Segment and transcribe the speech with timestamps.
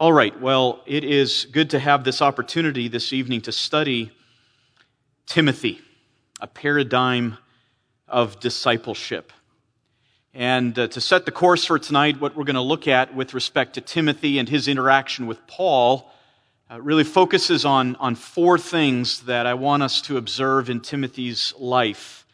[0.00, 4.12] All right, well, it is good to have this opportunity this evening to study
[5.26, 5.80] Timothy,
[6.40, 7.36] a paradigm
[8.06, 9.32] of discipleship.
[10.32, 13.34] And uh, to set the course for tonight, what we're going to look at with
[13.34, 16.08] respect to Timothy and his interaction with Paul
[16.70, 21.54] uh, really focuses on, on four things that I want us to observe in Timothy's
[21.58, 22.24] life.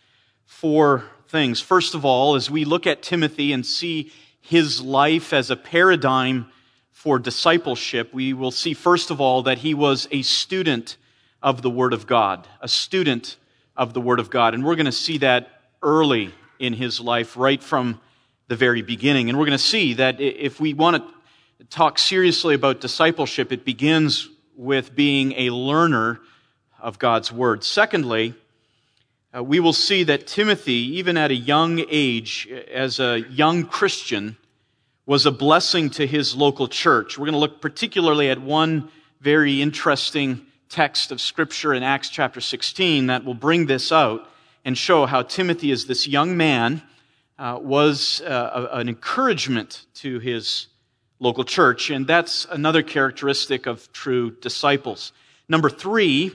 [0.44, 1.62] Four things.
[1.62, 4.12] First of all, as we look at Timothy and see
[4.42, 6.50] his life as a paradigm
[7.05, 10.97] for discipleship, we will see, first of all, that he was a student
[11.42, 13.37] of the Word of God, a student
[13.77, 14.55] of the Word of God.
[14.55, 15.51] And we're going to see that
[15.83, 18.01] early in his life, right from
[18.48, 19.28] the very beginning.
[19.28, 21.05] And we're going to see that if we want
[21.59, 26.20] to talk seriously about discipleship, it begins with being a learner
[26.80, 27.64] of God's Word.
[27.64, 28.33] Secondly,
[29.36, 34.39] uh, we will see that Timothy, even at a young age, as a young Christian,
[35.06, 37.18] was a blessing to his local church.
[37.18, 38.90] We're going to look particularly at one
[39.20, 44.28] very interesting text of Scripture in Acts chapter 16 that will bring this out
[44.64, 46.83] and show how Timothy, as this young man,
[47.38, 50.69] uh, was uh, an encouragement to his
[51.20, 51.91] local church.
[51.91, 55.12] And that's another characteristic of true disciples.
[55.48, 56.33] Number three,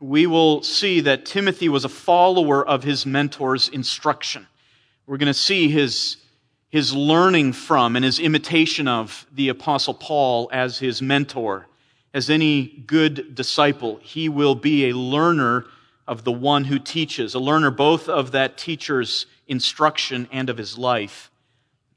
[0.00, 4.46] we will see that Timothy was a follower of his mentor's instruction.
[5.06, 6.18] We're going to see his,
[6.70, 11.66] his learning from and his imitation of the Apostle Paul as his mentor.
[12.12, 15.66] As any good disciple, he will be a learner
[16.06, 20.78] of the one who teaches, a learner both of that teacher's instruction and of his
[20.78, 21.30] life.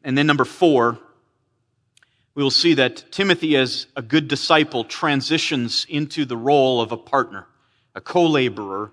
[0.03, 0.99] And then, number four,
[2.33, 6.97] we will see that Timothy, as a good disciple, transitions into the role of a
[6.97, 7.47] partner,
[7.93, 8.91] a co laborer,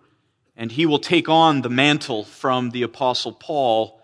[0.56, 3.97] and he will take on the mantle from the Apostle Paul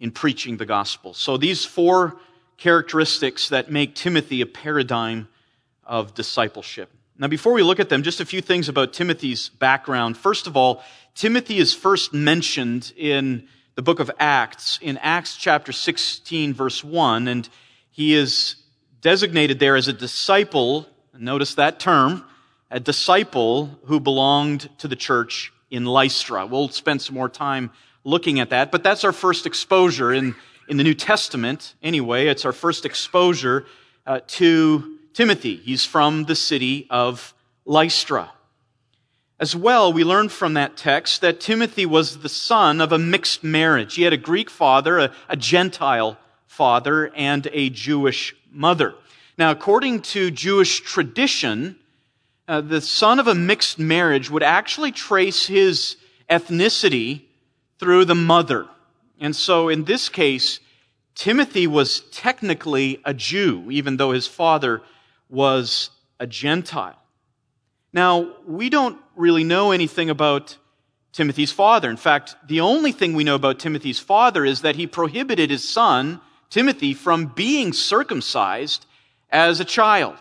[0.00, 1.14] in preaching the gospel.
[1.14, 2.16] So, these four
[2.56, 5.28] characteristics that make Timothy a paradigm
[5.84, 6.90] of discipleship.
[7.18, 10.16] Now, before we look at them, just a few things about Timothy's background.
[10.16, 10.82] First of all,
[11.14, 17.28] Timothy is first mentioned in the book of Acts, in Acts chapter 16, verse 1,
[17.28, 17.48] and
[17.90, 18.56] he is
[19.00, 20.86] designated there as a disciple,
[21.16, 22.24] notice that term,
[22.70, 26.46] a disciple who belonged to the church in Lystra.
[26.46, 27.70] We'll spend some more time
[28.04, 30.34] looking at that, but that's our first exposure in,
[30.68, 31.74] in the New Testament.
[31.82, 33.66] Anyway, it's our first exposure
[34.06, 35.56] uh, to Timothy.
[35.56, 37.34] He's from the city of
[37.64, 38.30] Lystra.
[39.38, 43.42] As well, we learn from that text that Timothy was the son of a mixed
[43.42, 43.94] marriage.
[43.94, 48.94] He had a Greek father, a, a Gentile father, and a Jewish mother.
[49.38, 51.76] Now, according to Jewish tradition,
[52.46, 55.96] uh, the son of a mixed marriage would actually trace his
[56.28, 57.22] ethnicity
[57.80, 58.68] through the mother.
[59.18, 60.60] And so in this case,
[61.14, 64.82] Timothy was technically a Jew, even though his father
[65.30, 65.90] was
[66.20, 66.98] a Gentile.
[67.92, 70.56] Now, we don't really know anything about
[71.12, 71.90] Timothy's father.
[71.90, 75.68] In fact, the only thing we know about Timothy's father is that he prohibited his
[75.68, 76.20] son
[76.50, 78.84] Timothy from being circumcised
[79.30, 80.18] as a child.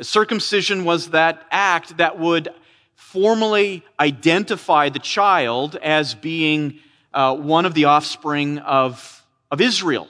[0.00, 2.48] Circumcision was that act that would
[2.96, 6.80] formally identify the child as being
[7.14, 10.08] uh, one of the offspring of, of Israel.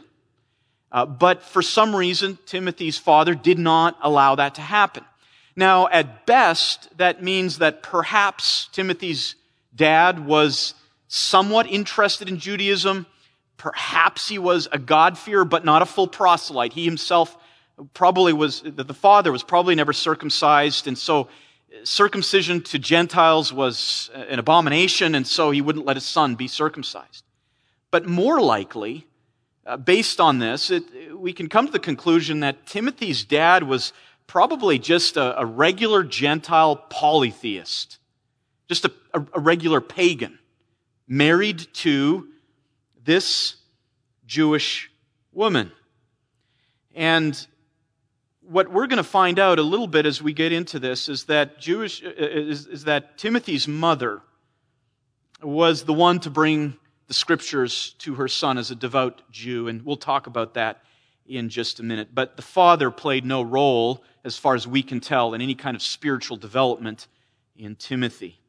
[0.91, 5.05] Uh, but for some reason, Timothy's father did not allow that to happen.
[5.55, 9.35] Now, at best, that means that perhaps Timothy's
[9.75, 10.75] dad was
[11.09, 13.07] somewhat interested in Judaism,
[13.57, 16.73] Perhaps he was a God-fearer, but not a full proselyte.
[16.73, 17.37] He himself
[17.95, 21.29] probably was, the father was probably never circumcised, and so
[21.87, 27.25] circumcision to Gentiles was an abomination, and so he wouldn't let his son be circumcised.
[27.91, 29.07] But more likely,
[29.65, 30.85] uh, based on this, it,
[31.19, 33.93] we can come to the conclusion that Timothy's dad was
[34.27, 37.99] probably just a, a regular Gentile polytheist,
[38.69, 40.39] just a, a, a regular pagan,
[41.07, 42.29] married to
[43.05, 43.57] this
[44.27, 44.91] Jewish
[45.33, 45.71] woman.
[46.95, 47.47] And
[48.49, 51.25] what we're going to find out a little bit as we get into this is
[51.25, 54.23] that Jewish uh, is, is, that Timothy's mother
[55.43, 56.77] was the one to bring
[57.09, 60.83] the scriptures to her son as a devout Jew, and we'll talk about that
[61.27, 62.09] in just a minute.
[62.15, 65.77] But the father played no role, as far as we can tell, in any kind
[65.77, 67.07] of spiritual development
[67.57, 68.41] in Timothy.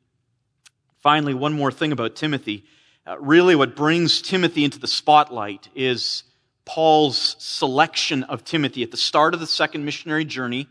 [0.99, 2.65] Finally, one more thing about Timothy.
[3.05, 6.23] Uh, really, what brings Timothy into the spotlight is
[6.67, 10.67] Paul's selection of Timothy at the start of the second missionary journey,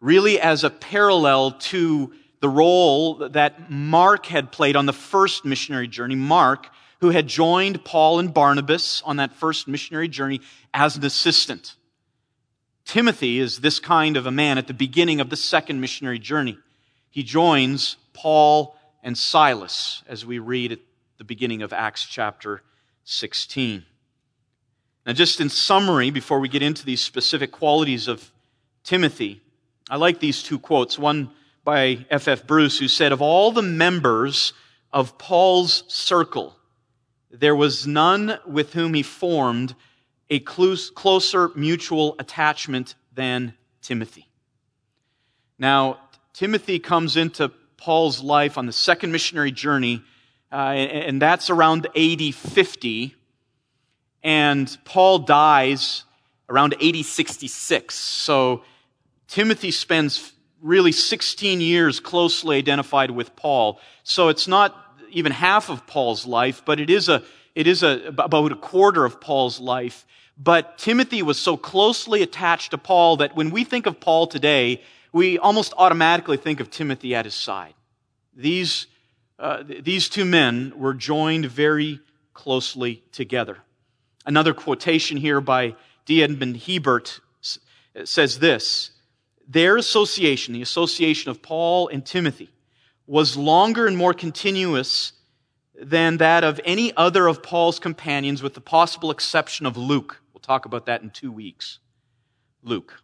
[0.00, 5.86] really as a parallel to the role that Mark had played on the first missionary
[5.86, 6.16] journey.
[6.16, 6.68] Mark,
[7.00, 10.40] who had joined Paul and Barnabas on that first missionary journey
[10.74, 11.76] as an assistant.
[12.84, 16.58] Timothy is this kind of a man at the beginning of the second missionary journey.
[17.10, 20.80] He joins Paul and Silas as we read at
[21.18, 22.62] the beginning of Acts chapter
[23.04, 23.84] 16.
[25.04, 28.30] Now, just in summary, before we get into these specific qualities of
[28.84, 29.40] Timothy,
[29.90, 30.98] I like these two quotes.
[30.98, 31.30] One
[31.64, 32.28] by F.
[32.28, 32.46] F.
[32.46, 34.52] Bruce, who said, Of all the members
[34.92, 36.56] of Paul's circle,
[37.30, 39.74] there was none with whom he formed
[40.30, 44.28] a closer mutual attachment than Timothy.
[45.58, 45.98] Now,
[46.32, 50.02] Timothy comes into Paul's life on the second missionary journey,
[50.50, 53.16] uh, and that's around AD 50
[54.22, 56.04] and Paul dies
[56.48, 57.94] around AD 66.
[57.94, 58.62] So
[59.26, 63.80] Timothy spends really 16 years closely identified with Paul.
[64.04, 64.76] So it's not
[65.10, 67.22] even half of Paul's life, but it is a,
[67.54, 70.06] it is a, about a quarter of Paul's life.
[70.38, 74.82] But Timothy was so closely attached to Paul that when we think of Paul today,
[75.12, 77.74] we almost automatically think of Timothy at his side.
[78.34, 78.86] These,
[79.38, 82.00] uh, these two men were joined very
[82.32, 83.58] closely together.
[84.24, 85.74] Another quotation here by
[86.04, 86.22] D.
[86.22, 87.20] Edmond Hiebert
[88.04, 88.90] says this
[89.48, 92.50] Their association, the association of Paul and Timothy,
[93.06, 95.12] was longer and more continuous
[95.74, 100.22] than that of any other of Paul's companions, with the possible exception of Luke.
[100.32, 101.78] We'll talk about that in two weeks.
[102.62, 103.02] Luke.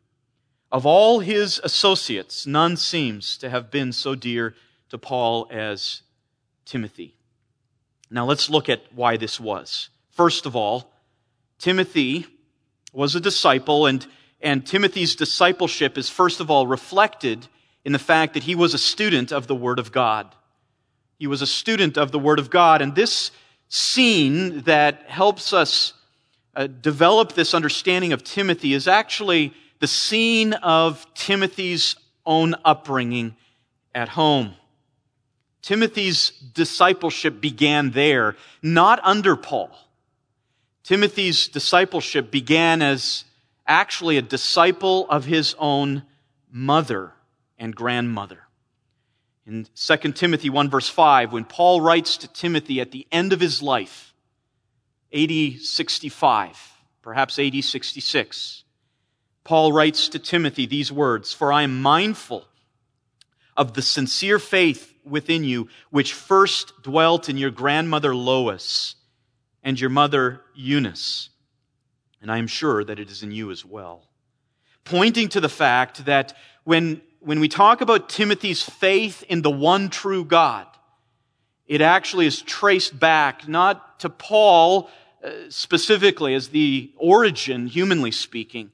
[0.70, 4.54] Of all his associates, none seems to have been so dear
[4.90, 6.02] to Paul as
[6.66, 7.16] Timothy.
[8.10, 9.88] Now let's look at why this was.
[10.10, 10.92] First of all,
[11.58, 12.26] Timothy
[12.92, 14.06] was a disciple, and,
[14.40, 17.46] and Timothy's discipleship is first of all reflected
[17.84, 20.34] in the fact that he was a student of the Word of God.
[21.18, 23.30] He was a student of the Word of God, and this
[23.68, 25.92] scene that helps us
[26.54, 33.36] uh, develop this understanding of Timothy is actually the scene of Timothy's own upbringing
[33.94, 34.54] at home.
[35.62, 39.70] Timothy's discipleship began there, not under Paul.
[40.82, 43.24] Timothy's discipleship began as
[43.66, 46.02] actually a disciple of his own
[46.50, 47.12] mother
[47.58, 48.40] and grandmother.
[49.46, 53.40] In 2 Timothy 1 verse 5, when Paul writes to Timothy at the end of
[53.40, 54.14] his life,
[55.12, 56.72] AD 65,
[57.02, 58.64] perhaps AD 66,
[59.44, 62.46] Paul writes to Timothy these words, For I am mindful
[63.56, 68.94] of the sincere faith within you, which first dwelt in your grandmother Lois
[69.62, 71.30] and your mother Eunice.
[72.20, 74.02] And I am sure that it is in you as well.
[74.84, 79.88] Pointing to the fact that when, when we talk about Timothy's faith in the one
[79.90, 80.66] true God,
[81.66, 84.90] it actually is traced back not to Paul
[85.22, 88.70] uh, specifically as the origin, humanly speaking,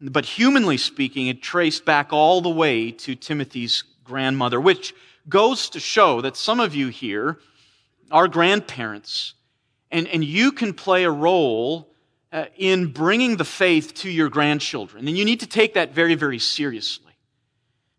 [0.00, 4.92] but humanly speaking, it traced back all the way to Timothy's grandmother, which
[5.28, 7.38] goes to show that some of you here
[8.10, 9.34] are grandparents
[9.90, 11.88] and, and you can play a role
[12.32, 15.06] uh, in bringing the faith to your grandchildren.
[15.06, 17.12] And you need to take that very, very seriously.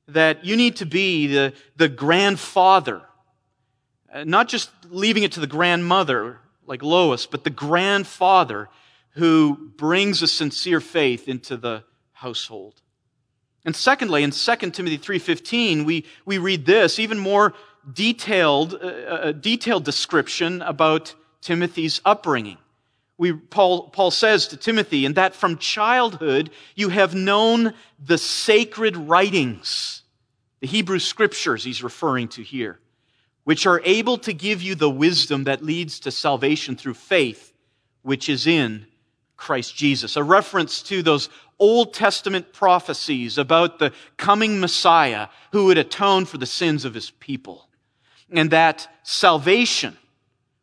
[0.10, 3.02] That you need to be the, the grandfather,
[4.14, 8.70] uh, not just leaving it to the grandmother like Lois, but the grandfather
[9.12, 12.82] who brings a sincere faith into the household.
[13.64, 17.54] And secondly, in 2 Timothy 3.15, we, we read this, even more
[17.92, 21.16] detailed, uh, detailed description about
[21.46, 22.58] Timothy's upbringing.
[23.18, 27.74] We, Paul, Paul says to Timothy, and that from childhood you have known
[28.04, 30.02] the sacred writings,
[30.60, 32.80] the Hebrew scriptures he's referring to here,
[33.44, 37.54] which are able to give you the wisdom that leads to salvation through faith,
[38.02, 38.88] which is in
[39.38, 40.18] Christ Jesus.
[40.18, 46.40] A reference to those Old Testament prophecies about the coming Messiah who would atone for
[46.40, 47.70] the sins of his people.
[48.32, 49.96] And that salvation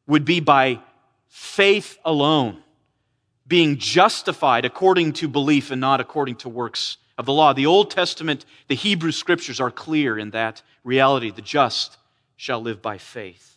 [0.06, 0.80] would be by
[1.28, 2.62] faith alone,
[3.46, 7.52] being justified according to belief and not according to works of the law.
[7.52, 11.30] The Old Testament, the Hebrew scriptures are clear in that reality.
[11.30, 11.98] The just
[12.36, 13.51] shall live by faith.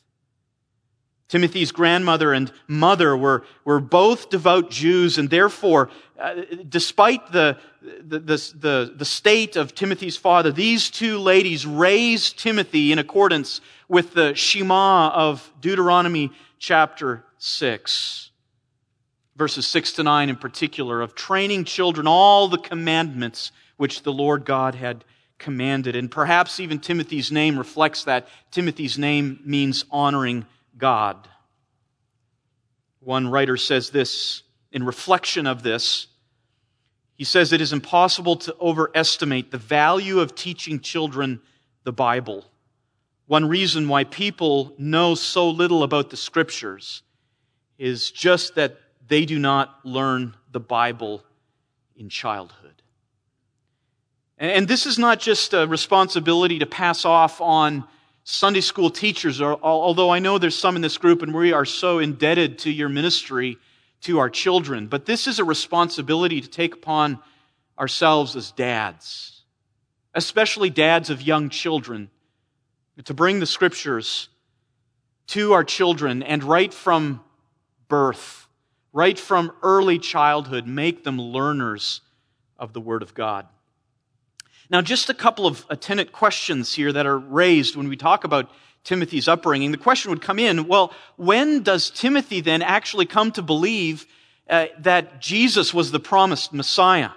[1.28, 5.90] Timothy's grandmother and mother were, were both devout Jews, and therefore,
[6.20, 6.36] uh,
[6.70, 13.00] despite the, the, the, the, state of Timothy's father, these two ladies raised Timothy in
[13.00, 18.30] accordance with the Shema of Deuteronomy chapter 6,
[19.36, 24.46] verses 6 to 9 in particular, of training children all the commandments which the Lord
[24.46, 25.04] God had
[25.40, 25.96] commanded.
[25.96, 28.28] And perhaps even Timothy's name reflects that.
[28.52, 30.46] Timothy's name means honoring
[30.78, 31.28] God.
[33.00, 36.08] One writer says this in reflection of this.
[37.16, 41.40] He says it is impossible to overestimate the value of teaching children
[41.84, 42.46] the Bible.
[43.28, 47.04] One reason why people know so little about the scriptures
[47.78, 48.78] is just that
[49.08, 51.24] they do not learn the Bible
[51.96, 52.82] in childhood.
[54.38, 57.86] And this is not just a responsibility to pass off on
[58.28, 62.00] Sunday school teachers, although I know there's some in this group and we are so
[62.00, 63.60] indebted to your ministry
[64.02, 64.88] to our children.
[64.88, 67.20] But this is a responsibility to take upon
[67.78, 69.44] ourselves as dads,
[70.16, 72.10] especially dads of young children,
[73.04, 74.28] to bring the scriptures
[75.28, 77.22] to our children and right from
[77.90, 78.48] birth,
[78.92, 82.02] right from early childhood, make them learners
[82.58, 83.46] of the Word of God.
[84.70, 88.50] Now, just a couple of attendant questions here that are raised when we talk about
[88.84, 89.72] Timothy's upbringing.
[89.72, 94.06] The question would come in well, when does Timothy then actually come to believe
[94.50, 97.10] uh, that Jesus was the promised Messiah?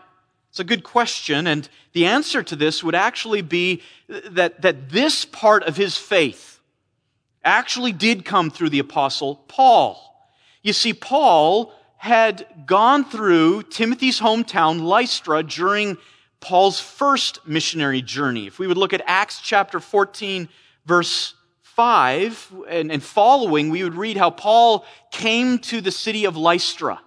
[0.50, 5.24] It's a good question, and the answer to this would actually be that, that this
[5.26, 6.58] part of his faith
[7.44, 10.02] actually did come through the Apostle Paul.
[10.62, 15.98] You see, Paul had gone through Timothy's hometown, Lystra, during
[16.40, 18.46] Paul's first missionary journey.
[18.46, 20.48] If we would look at Acts chapter 14,
[20.86, 26.36] verse 5 and, and following, we would read how Paul came to the city of
[26.36, 27.00] Lystra.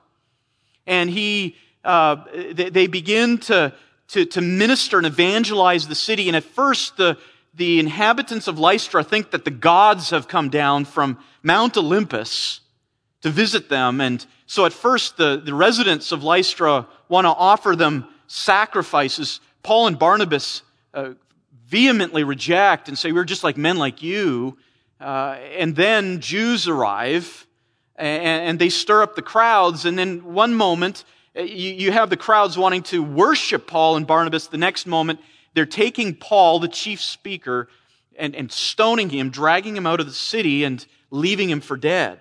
[0.85, 2.23] And he, uh,
[2.53, 3.73] they, they begin to,
[4.09, 6.27] to, to minister and evangelize the city.
[6.27, 7.17] And at first, the,
[7.53, 12.61] the inhabitants of Lystra think that the gods have come down from Mount Olympus
[13.21, 14.01] to visit them.
[14.01, 19.87] And so at first, the, the residents of Lystra want to offer them sacrifices, Paul
[19.87, 21.11] and Barnabas uh,
[21.67, 24.57] vehemently reject and say, We're just like men like you.
[24.99, 27.47] Uh, and then Jews arrive
[27.95, 29.85] and, and, they stir up the crowds.
[29.85, 31.03] And then one moment,
[31.35, 34.47] uh, you, you have the crowds wanting to worship Paul and Barnabas.
[34.47, 35.19] The next moment,
[35.55, 37.67] they're taking Paul, the chief speaker,
[38.15, 42.19] and, and stoning him, dragging him out of the city, and leaving him for dead.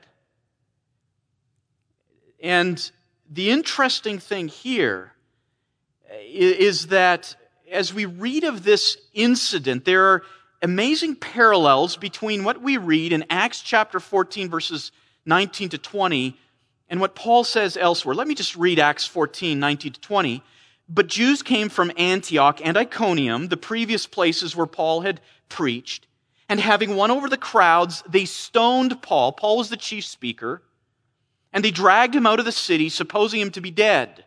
[2.43, 2.91] And
[3.31, 5.13] the interesting thing here
[6.21, 7.37] is that
[7.71, 10.23] as we read of this incident, there are
[10.63, 14.93] amazing parallels between what we read in Acts chapter 14, verses
[15.27, 16.37] 19 to 20,
[16.89, 18.15] and what Paul says elsewhere.
[18.15, 20.43] Let me just read Acts 14, 19 to 20.
[20.89, 26.07] But Jews came from Antioch and Iconium, the previous places where Paul had preached,
[26.49, 29.33] and having won over the crowds, they stoned Paul.
[29.33, 30.63] Paul was the chief speaker,
[31.53, 34.25] and they dragged him out of the city, supposing him to be dead.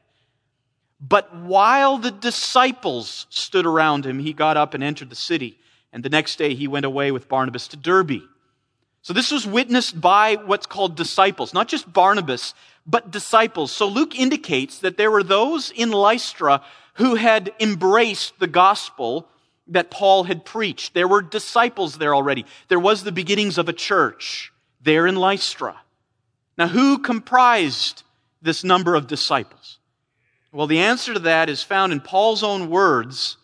[1.05, 5.60] But while the disciples stood around him, he got up and entered the city.
[5.91, 8.22] And the next day he went away with Barnabas to Derbe.
[9.01, 12.53] So this was witnessed by what's called disciples, not just Barnabas,
[12.88, 13.69] but disciples.
[13.69, 19.27] So Luke indicates that there were those in Lystra who had embraced the gospel
[19.67, 20.93] that Paul had preached.
[20.93, 22.45] There were disciples there already.
[22.69, 25.75] There was the beginnings of a church there in Lystra.
[26.57, 28.03] Now, who comprised
[28.41, 29.79] this number of disciples?
[30.53, 33.38] Well, the answer to that is found in Paul's own words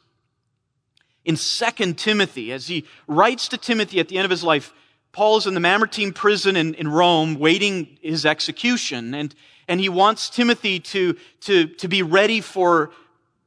[1.25, 2.53] in 2 Timothy.
[2.53, 4.71] As he writes to Timothy at the end of his life,
[5.11, 9.15] Paul is in the Mamertine prison in, in Rome waiting his execution.
[9.15, 9.33] And,
[9.67, 12.91] and he wants Timothy to, to, to be ready for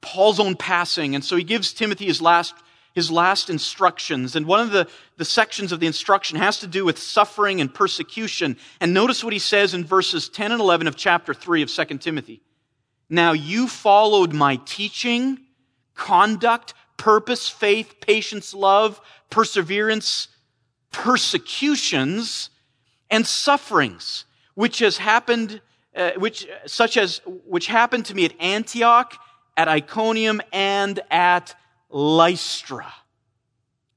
[0.01, 1.15] Paul's own passing.
[1.15, 2.55] And so he gives Timothy his last,
[2.97, 4.35] his last instructions.
[4.35, 4.89] And one of the,
[5.19, 8.57] the sections of the instruction has to do with suffering and persecution.
[8.81, 11.85] And notice what he says in verses 10 and 11 of chapter 3 of 2
[11.99, 12.43] Timothy.
[13.13, 15.39] Now you followed my teaching,
[15.95, 20.29] conduct, purpose, faith, patience, love, perseverance,
[20.93, 22.49] persecutions,
[23.11, 25.61] and sufferings, which has happened,
[25.95, 29.19] uh, which, such as, which happened to me at Antioch,
[29.59, 31.55] at Iconium, and at
[31.91, 32.95] Lystra,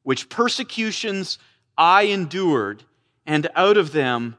[0.03, 1.39] which persecutions
[1.77, 2.83] I endured,
[3.25, 4.35] and out of them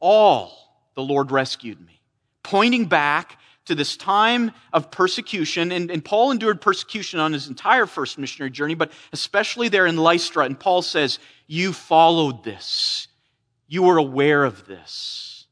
[0.00, 2.00] all the Lord rescued me.
[2.42, 5.70] Pointing back to this time of persecution.
[5.72, 9.96] And, and, Paul endured persecution on his entire first missionary journey, but especially there in
[9.96, 10.44] Lystra.
[10.44, 13.08] And Paul says, You followed this,
[13.68, 15.46] you were aware of this.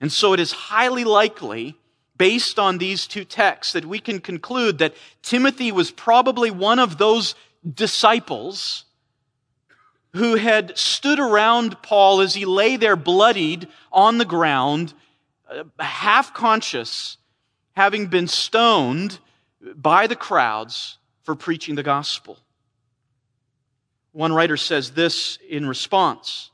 [0.00, 1.76] And so it is highly likely,
[2.16, 6.98] based on these two texts, that we can conclude that Timothy was probably one of
[6.98, 7.34] those
[7.74, 8.84] disciples
[10.14, 14.94] who had stood around Paul as he lay there bloodied on the ground
[15.48, 17.16] Uh, half conscious,
[17.72, 19.18] having been stoned
[19.74, 22.38] by the crowds for preaching the gospel.
[24.12, 26.50] One writer says this in response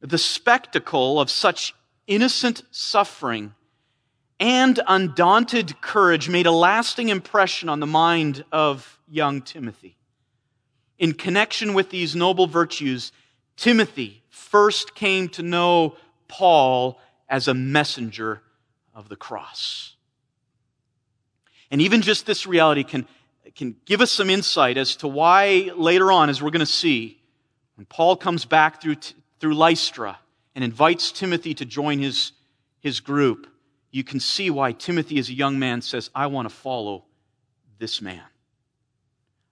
[0.00, 1.74] The spectacle of such
[2.06, 3.54] innocent suffering
[4.38, 9.96] and undaunted courage made a lasting impression on the mind of young Timothy.
[10.98, 13.12] In connection with these noble virtues,
[13.56, 15.96] Timothy first came to know
[16.28, 18.42] Paul as a messenger
[18.94, 19.96] of the cross.
[21.70, 23.06] And even just this reality can,
[23.54, 27.20] can give us some insight as to why later on, as we're going to see,
[27.76, 28.96] when Paul comes back through,
[29.40, 30.18] through Lystra
[30.54, 32.32] and invites Timothy to join his,
[32.80, 33.46] his group,
[33.90, 37.04] you can see why Timothy, as a young man, says, I want to follow
[37.78, 38.22] this man.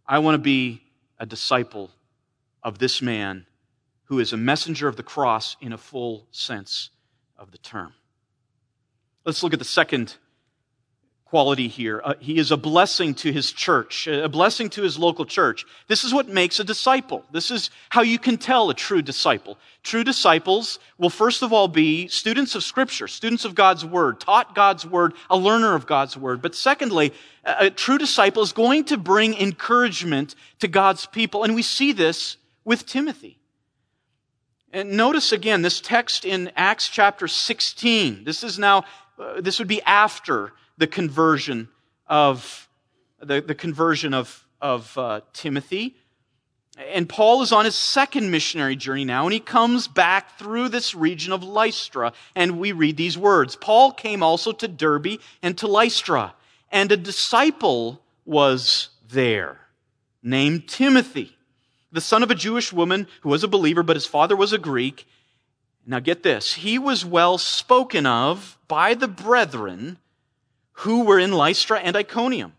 [0.06, 0.82] I want to be
[1.18, 1.90] a disciple
[2.62, 3.46] of this man
[4.04, 6.90] who is a messenger of the cross in a full sense
[7.38, 7.92] of the term.
[9.24, 10.16] Let's look at the second
[11.34, 12.00] quality here.
[12.04, 15.64] Uh, he is a blessing to his church, a blessing to his local church.
[15.88, 17.24] This is what makes a disciple.
[17.32, 19.58] This is how you can tell a true disciple.
[19.82, 24.54] True disciples will first of all be students of Scripture, students of God's Word, taught
[24.54, 26.40] God's Word, a learner of God's Word.
[26.40, 27.12] But secondly,
[27.44, 31.42] a true disciple is going to bring encouragement to God's people.
[31.42, 33.40] And we see this with Timothy.
[34.74, 38.24] And notice again this text in Acts chapter 16.
[38.24, 38.82] This is now,
[39.16, 41.68] uh, this would be after the conversion
[42.08, 42.68] of
[43.20, 45.94] the, the conversion of, of uh, Timothy.
[46.92, 50.92] And Paul is on his second missionary journey now, and he comes back through this
[50.92, 52.12] region of Lystra.
[52.34, 56.34] And we read these words Paul came also to Derbe and to Lystra,
[56.72, 59.60] and a disciple was there
[60.20, 61.33] named Timothy,
[61.94, 64.58] the son of a Jewish woman who was a believer, but his father was a
[64.58, 65.06] Greek.
[65.86, 69.98] Now get this, he was well spoken of by the brethren
[70.78, 72.52] who were in Lystra and Iconium.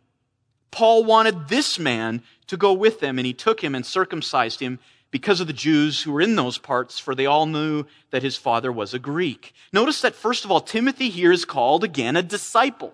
[0.72, 4.80] Paul wanted this man to go with them, and he took him and circumcised him
[5.12, 8.38] because of the Jews who were in those parts, for they all knew that his
[8.38, 9.54] father was a Greek.
[9.74, 12.94] Notice that, first of all, Timothy here is called again a disciple.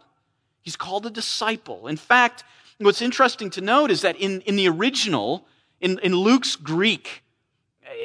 [0.61, 1.87] He's called a disciple.
[1.87, 2.43] In fact,
[2.79, 5.45] what's interesting to note is that in, in the original,
[5.81, 7.23] in, in Luke's Greek,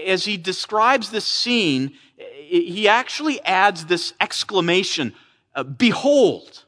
[0.06, 5.14] as he describes this scene, he actually adds this exclamation,
[5.54, 6.64] uh, Behold!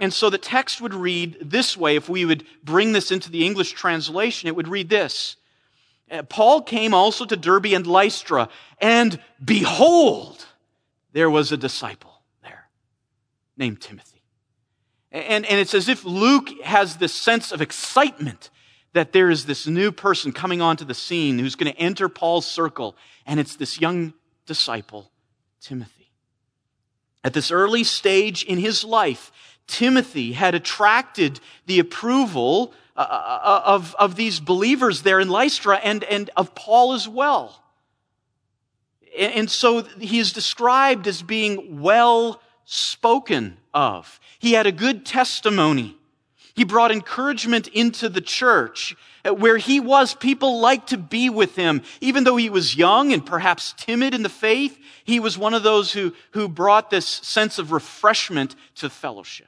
[0.00, 1.96] And so the text would read this way.
[1.96, 5.36] If we would bring this into the English translation, it would read this.
[6.10, 8.48] Uh, Paul came also to Derbe and Lystra,
[8.80, 10.46] and behold,
[11.12, 12.68] there was a disciple there
[13.56, 14.22] named Timothy.
[15.10, 18.50] And, and it's as if Luke has this sense of excitement
[18.92, 22.46] that there is this new person coming onto the scene who's going to enter Paul's
[22.46, 22.96] circle,
[23.26, 24.14] and it's this young
[24.46, 25.10] disciple,
[25.60, 26.10] Timothy.
[27.22, 29.30] At this early stage in his life,
[29.66, 35.76] Timothy had attracted the approval uh, uh, uh, of, of these believers there in Lystra
[35.76, 37.62] and, and of Paul as well.
[39.16, 44.18] And so he is described as being well spoken of.
[44.38, 45.97] He had a good testimony.
[46.58, 48.96] He brought encouragement into the church.
[49.24, 51.82] Uh, where he was, people liked to be with him.
[52.00, 55.62] Even though he was young and perhaps timid in the faith, he was one of
[55.62, 59.46] those who, who brought this sense of refreshment to fellowship.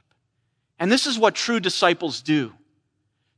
[0.78, 2.52] And this is what true disciples do.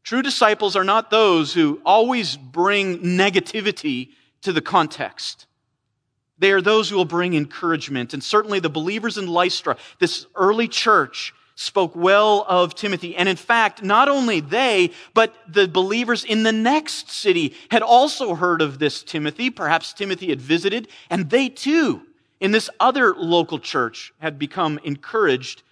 [0.03, 4.11] True disciples are not those who always bring negativity
[4.43, 5.47] to the context.
[6.37, 8.13] They are those who will bring encouragement.
[8.13, 13.17] And certainly the believers in Lystra, this early church, spoke well of Timothy.
[13.17, 18.35] And in fact, not only they, but the believers in the next city had also
[18.35, 19.51] heard of this Timothy.
[19.51, 22.03] Perhaps Timothy had visited, and they too,
[22.41, 25.63] in this other local church, had become encouraged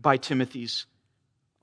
[0.00, 0.86] by Timothy's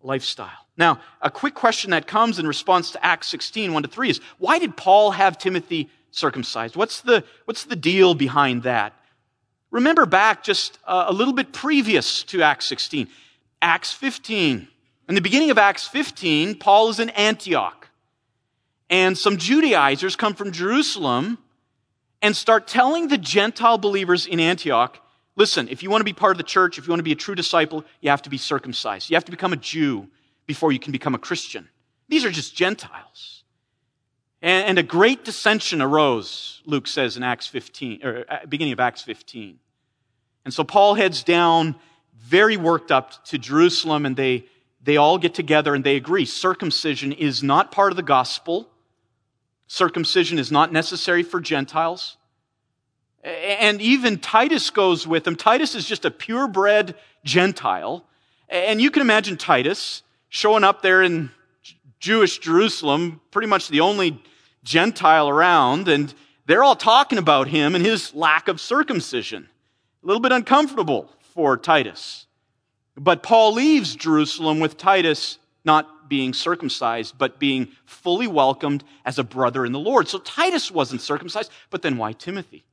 [0.02, 0.68] lifestyle.
[0.78, 4.22] Now, a quick question that comes in response to Acts 16, 1 to 3 is
[4.38, 6.76] why did Paul have Timothy circumcised?
[6.76, 8.94] What's the, what's the deal behind that?
[9.72, 13.08] Remember back just a little bit previous to Acts 16,
[13.62, 14.68] Acts 15.
[15.08, 17.90] In the beginning of Acts 15, Paul is in Antioch.
[18.90, 21.38] And some Judaizers come from Jerusalem
[22.22, 25.00] and start telling the Gentile believers in Antioch
[25.40, 27.14] Listen, if you want to be part of the church, if you want to be
[27.14, 29.10] a true disciple, you have to be circumcised.
[29.10, 30.10] You have to become a Jew
[30.48, 31.70] before you can become a Christian.
[32.10, 33.46] These are just Gentiles.
[34.42, 39.02] And, a great dissension arose, Luke says in Acts 15, or uh, beginning of Acts
[39.02, 39.60] 15.
[40.44, 41.76] And so Paul heads down,
[42.30, 44.46] very worked up to Jerusalem, and they,
[44.84, 48.70] they all get together and they agree circumcision is not part of the gospel.
[49.68, 52.18] Circumcision is not necessary for Gentiles.
[53.24, 55.36] And even Titus goes with them.
[55.36, 58.06] Titus is just a purebred Gentile.
[58.48, 61.32] And you can imagine Titus showing up there in
[62.00, 64.22] Jewish Jerusalem, pretty much the only
[64.64, 66.14] Gentile around, and
[66.46, 69.50] they're all talking about him and his lack of circumcision.
[70.04, 72.26] A little bit uncomfortable for Titus.
[72.96, 79.24] But Paul leaves Jerusalem with Titus not being circumcised, but being fully welcomed as a
[79.24, 80.08] brother in the Lord.
[80.08, 82.66] So Titus wasn't circumcised, but then why Timothy?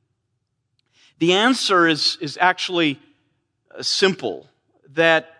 [1.19, 2.99] The answer is, is actually
[3.75, 4.47] uh, simple
[4.93, 5.33] that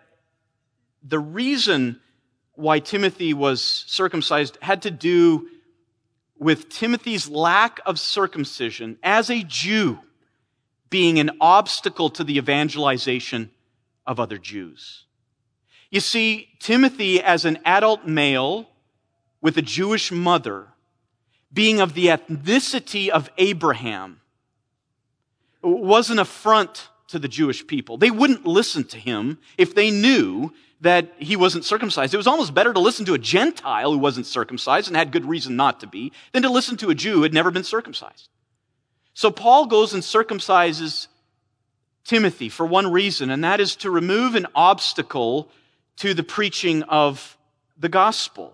[1.04, 2.00] the reason
[2.54, 5.48] why Timothy was circumcised had to do
[6.40, 10.00] with Timothy's lack of circumcision as a Jew
[10.90, 13.52] being an obstacle to the evangelization
[14.06, 15.06] of other Jews.
[15.90, 18.70] You see, Timothy, as an adult male
[19.42, 20.68] with a Jewish mother,
[21.52, 24.22] being of the ethnicity of Abraham,
[25.62, 27.98] was an affront to the Jewish people.
[27.98, 32.14] They wouldn't listen to him if they knew that he wasn't circumcised.
[32.14, 35.26] It was almost better to listen to a Gentile who wasn't circumcised and had good
[35.26, 38.30] reason not to be than to listen to a Jew who had never been circumcised.
[39.18, 41.08] So Paul goes and circumcises
[42.04, 45.50] Timothy for one reason, and that is to remove an obstacle
[45.96, 47.36] to the preaching of
[47.80, 48.54] the gospel.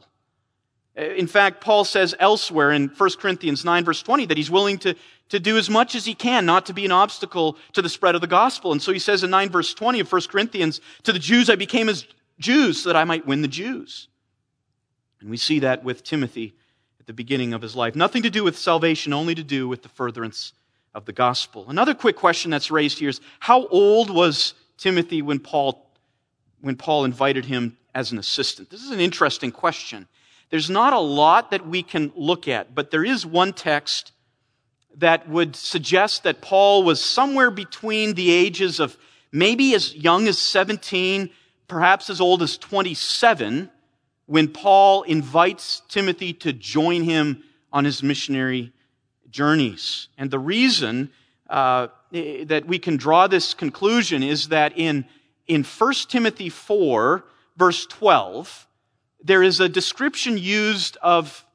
[0.98, 4.78] Uh, in fact, Paul says elsewhere in 1 Corinthians 9, verse 20, that he's willing
[4.78, 4.96] to,
[5.28, 8.16] to do as much as he can not to be an obstacle to the spread
[8.16, 8.72] of the gospel.
[8.72, 11.58] And so he says in 9, verse 20 of 1 Corinthians, To the Jews I
[11.58, 12.08] became as
[12.40, 14.08] Jews so that I might win the Jews.
[15.20, 16.54] And we see that with Timothy
[17.04, 17.98] at the beginning of his life.
[17.98, 20.54] Nothing to do with salvation, only to do with the furtherance
[20.96, 21.66] of the gospel.
[21.68, 25.86] Another quick question that's raised here is how old was Timothy when Paul,
[26.62, 28.70] when Paul invited him as an assistant?
[28.70, 30.08] This is an interesting question.
[30.50, 34.14] There's not a lot that we can look at, but there is one text
[34.96, 38.96] that would suggest that Paul was somewhere between the ages of
[39.30, 41.32] maybe as young as 17,
[41.68, 43.70] perhaps as old as 27,
[44.34, 48.74] when Paul invites Timothy to join him on his missionary
[49.30, 50.08] journeys.
[50.18, 51.12] And the reason
[51.48, 55.06] uh, that we can draw this conclusion is that in,
[55.46, 57.24] in 1 Timothy 4,
[57.58, 58.68] verse 12,
[59.24, 61.46] there is a description used of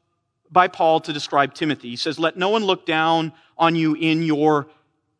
[0.48, 1.90] by Paul to describe Timothy.
[1.90, 4.68] He says, Let no one look down on you in your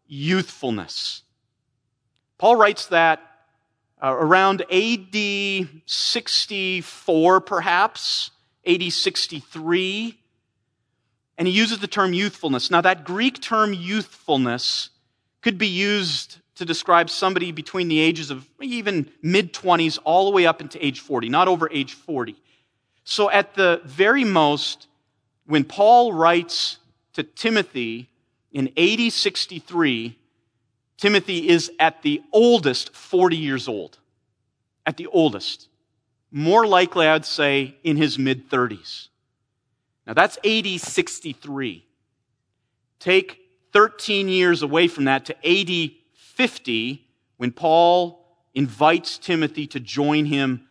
[0.07, 1.25] youthfulness.
[2.39, 3.28] Paul writes that
[4.03, 5.17] uh, around AD
[5.87, 8.31] 64, perhaps,
[8.67, 10.19] AD 63
[11.39, 12.71] and he uses the term youthfulness.
[12.71, 14.91] Now, that Greek term youthfulness
[15.41, 20.33] could be used to describe somebody between the ages of even mid 20s all the
[20.33, 22.35] way up into age 40, not over age 40.
[23.05, 24.89] So, at the very most,
[25.47, 26.79] when Paul writes
[27.13, 28.11] to Timothy
[28.51, 30.18] in AD 63,
[30.99, 33.99] Timothy is at the oldest 40 years old.
[34.85, 35.69] At the oldest.
[36.31, 39.09] More likely, I'd say, in his mid 30s.
[40.07, 41.85] Now that's AD 63.
[42.99, 43.41] Take
[43.73, 47.07] 13 years away from that to AD 50
[47.37, 50.67] when Paul invites Timothy to join him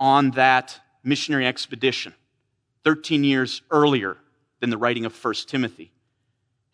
[0.00, 2.14] on that missionary expedition.
[2.84, 4.16] 13 years earlier
[4.60, 5.92] than the writing of 1 Timothy.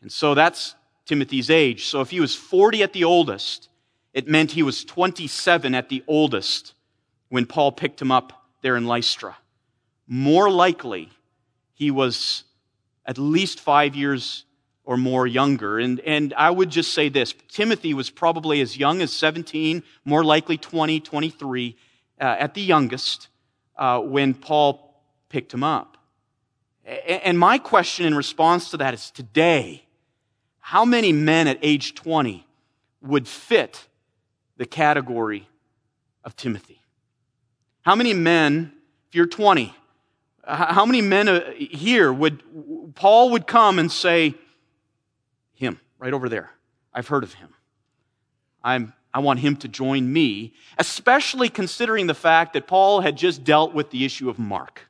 [0.01, 0.75] And so that's
[1.07, 1.87] Timothy's age.
[1.87, 3.69] So if he was 40 at the oldest,
[4.13, 6.75] it meant he was 27 at the oldest
[7.29, 9.37] when Paul picked him up there in Lystra.
[10.07, 11.11] More likely,
[11.75, 12.45] he was
[13.05, 14.45] at least five years
[14.85, 15.79] or more younger.
[15.79, 20.25] And, and I would just say this Timothy was probably as young as 17, more
[20.25, 21.77] likely 20, 23,
[22.21, 23.29] uh, at the youngest,
[23.77, 25.97] uh, when Paul picked him up.
[26.85, 29.87] And my question in response to that is today,
[30.67, 32.47] how many men at age 20
[33.03, 33.87] would fit
[34.57, 35.47] the category
[36.25, 36.81] of Timothy?
[37.83, 38.73] How many men,
[39.07, 39.75] if you're 20,
[40.43, 42.43] how many men uh, here would,
[42.95, 44.37] Paul would come and say,
[45.53, 46.51] Him, right over there.
[46.95, 47.51] I've heard of him.
[48.63, 53.45] I'm, I want him to join me, especially considering the fact that Paul had just
[53.45, 54.89] dealt with the issue of Mark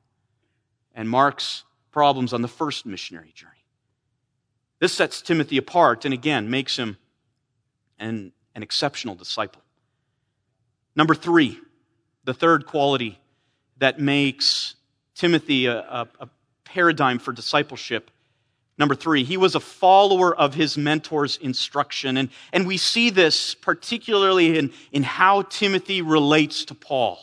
[0.95, 3.54] and Mark's problems on the first missionary journey.
[4.81, 6.97] This sets Timothy apart and again makes him
[7.99, 9.63] an, an exceptional disciple.
[10.97, 11.59] Number three,
[12.25, 13.19] the third quality
[13.79, 14.75] that makes
[15.15, 16.29] Timothy a, a, a
[16.65, 18.11] paradigm for discipleship.
[18.77, 22.17] Number three, he was a follower of his mentor's instruction.
[22.17, 27.19] And, and we see this particularly in, in how Timothy relates to Paul.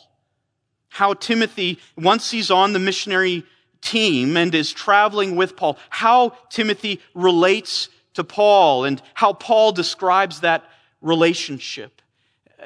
[0.88, 3.44] How Timothy, once he's on the missionary
[3.82, 10.40] team and is traveling with Paul, how Timothy relates to Paul and how Paul describes
[10.40, 10.64] that
[11.00, 12.00] relationship.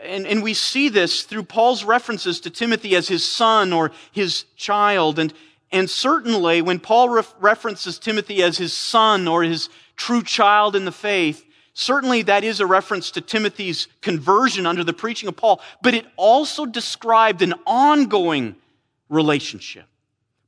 [0.04, 4.44] And, and we see this through Paul's references to Timothy as his son or his
[4.56, 5.18] child.
[5.18, 5.32] And,
[5.72, 10.84] and certainly when Paul ref- references Timothy as his son or his true child in
[10.84, 15.62] the faith, certainly that is a reference to Timothy's conversion under the preaching of Paul,
[15.82, 18.56] but it also described an ongoing
[19.08, 19.86] relationship.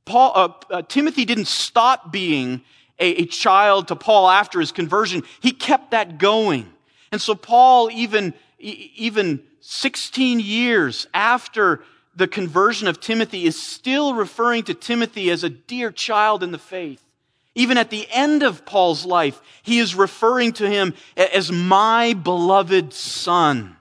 [0.09, 2.61] Paul, uh, uh, Timothy didn't stop being
[2.97, 5.21] a, a child to Paul after his conversion.
[5.39, 6.67] He kept that going.
[7.11, 11.83] And so Paul, even, even 16 years after
[12.15, 16.57] the conversion of Timothy, is still referring to Timothy as a dear child in the
[16.57, 17.05] faith.
[17.53, 22.93] Even at the end of Paul's life, he is referring to him as my beloved
[22.93, 23.75] son.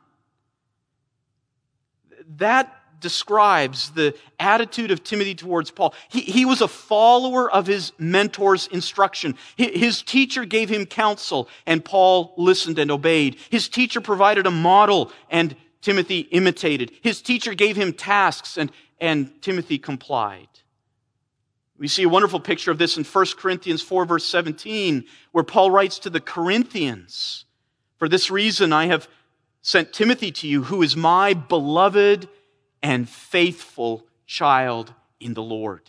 [2.37, 5.95] That describes the attitude of Timothy towards Paul.
[6.09, 9.37] He, he was a follower of his mentor's instruction.
[9.57, 13.37] His teacher gave him counsel, and Paul listened and obeyed.
[13.51, 16.93] His teacher provided a model, and Timothy imitated.
[17.03, 20.49] His teacher gave him tasks, and, and Timothy complied.
[21.79, 25.71] We see a wonderful picture of this in 1 Corinthians 4, verse 17, where Paul
[25.71, 27.45] writes to the Corinthians,
[27.99, 29.09] For this reason I have
[29.63, 32.29] sent Timothy to you, who is my beloved
[32.83, 35.83] and faithful child in the Lord.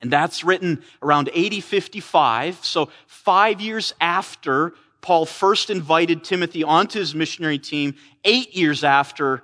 [0.00, 7.14] And that's written around 8055, so five years after Paul first invited Timothy onto his
[7.14, 9.42] missionary team, eight years after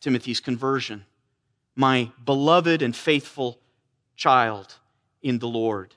[0.00, 1.04] Timothy's conversion.
[1.74, 3.58] My beloved and faithful
[4.16, 4.74] child
[5.22, 5.94] in the Lord.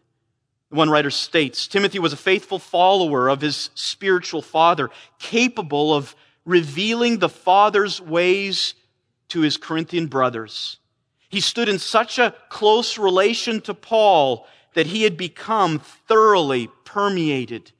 [0.69, 7.19] One writer states Timothy was a faithful follower of his spiritual father, capable of revealing
[7.19, 8.76] the father's ways
[9.29, 10.77] to his Corinthian brothers.
[11.29, 17.71] He stood in such a close relation to Paul that he had become thoroughly permeated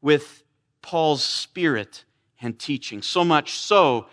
[0.00, 0.42] with
[0.82, 2.04] Paul's spirit
[2.40, 3.02] and teaching.
[3.02, 4.06] So much so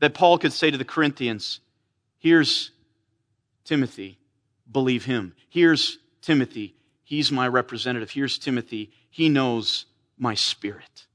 [0.00, 1.60] that Paul could say to the Corinthians,
[2.18, 2.72] Here's
[3.64, 4.18] Timothy,
[4.70, 5.34] believe him.
[5.48, 8.10] Here's Timothy, he's my representative.
[8.10, 9.86] Here's Timothy, he knows
[10.18, 11.06] my spirit.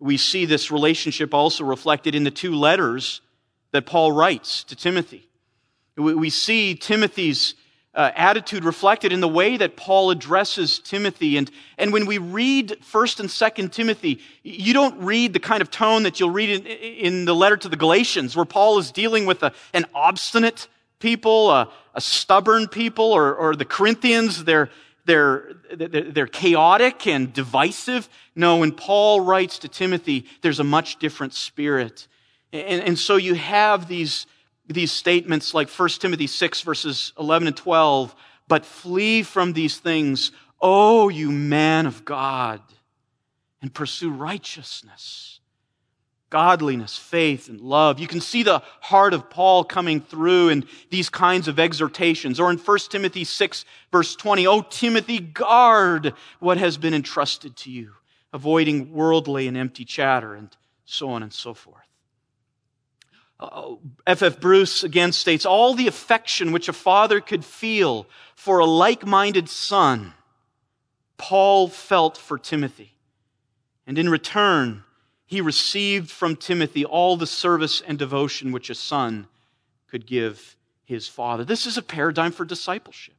[0.00, 3.20] We see this relationship also reflected in the two letters
[3.74, 5.28] that Paul writes to Timothy.
[5.96, 7.56] We see Timothy's
[7.92, 11.36] uh, attitude reflected in the way that Paul addresses Timothy.
[11.36, 15.72] And, and when we read 1st and 2nd Timothy, you don't read the kind of
[15.72, 19.26] tone that you'll read in, in the letter to the Galatians, where Paul is dealing
[19.26, 20.68] with a, an obstinate
[21.00, 24.70] people, a, a stubborn people, or, or the Corinthians, they're,
[25.04, 28.08] they're, they're chaotic and divisive.
[28.36, 32.06] No, when Paul writes to Timothy, there's a much different spirit.
[32.54, 34.26] And, and so you have these,
[34.68, 38.14] these statements like 1 Timothy 6 verses 11 and 12,
[38.46, 42.60] but flee from these things, O you man of God,
[43.60, 45.40] and pursue righteousness,
[46.30, 47.98] godliness, faith, and love.
[47.98, 52.38] You can see the heart of Paul coming through in these kinds of exhortations.
[52.38, 57.70] Or in 1 Timothy 6 verse 20, O Timothy, guard what has been entrusted to
[57.72, 57.94] you,
[58.32, 61.84] avoiding worldly and empty chatter, and so on and so forth.
[64.06, 64.22] F.F.
[64.22, 64.40] F.
[64.40, 69.48] Bruce again states all the affection which a father could feel for a like minded
[69.48, 70.14] son,
[71.16, 72.94] Paul felt for Timothy.
[73.86, 74.84] And in return,
[75.26, 79.26] he received from Timothy all the service and devotion which a son
[79.88, 81.44] could give his father.
[81.44, 83.13] This is a paradigm for discipleship.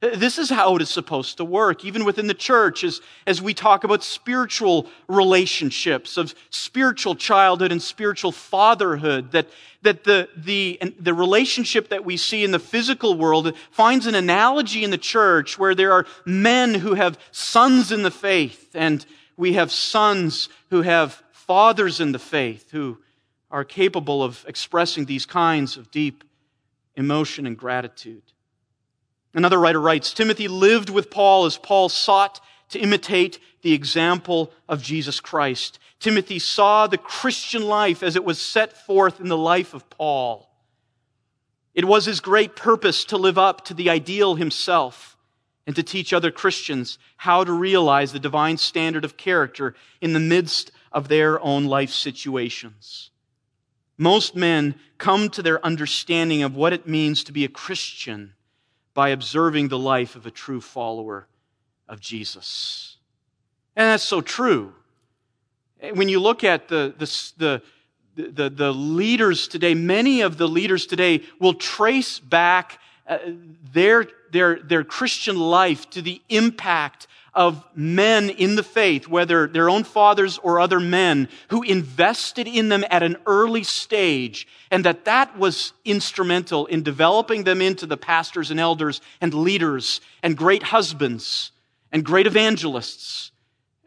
[0.00, 3.52] This is how it is supposed to work, even within the church, as, as we
[3.52, 9.48] talk about spiritual relationships, of spiritual childhood and spiritual fatherhood, that,
[9.82, 14.84] that the, the, the relationship that we see in the physical world finds an analogy
[14.84, 19.04] in the church where there are men who have sons in the faith, and
[19.36, 22.98] we have sons who have fathers in the faith who
[23.50, 26.22] are capable of expressing these kinds of deep
[26.94, 28.22] emotion and gratitude.
[29.34, 34.82] Another writer writes Timothy lived with Paul as Paul sought to imitate the example of
[34.82, 35.78] Jesus Christ.
[36.00, 40.48] Timothy saw the Christian life as it was set forth in the life of Paul.
[41.74, 45.16] It was his great purpose to live up to the ideal himself
[45.66, 50.20] and to teach other Christians how to realize the divine standard of character in the
[50.20, 53.10] midst of their own life situations.
[53.96, 58.34] Most men come to their understanding of what it means to be a Christian
[58.94, 61.26] by observing the life of a true follower
[61.88, 62.96] of Jesus.
[63.76, 64.74] And that's so true.
[65.94, 67.62] When you look at the, the,
[68.16, 72.80] the, the, the leaders today, many of the leaders today will trace back
[73.72, 79.70] their, their, their Christian life to the impact of men in the faith, whether their
[79.70, 85.04] own fathers or other men, who invested in them at an early stage, and that
[85.04, 90.64] that was instrumental in developing them into the pastors and elders and leaders and great
[90.64, 91.52] husbands
[91.92, 93.30] and great evangelists